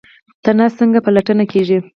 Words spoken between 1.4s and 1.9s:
کیږي؟